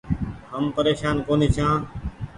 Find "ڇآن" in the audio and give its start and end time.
1.55-1.79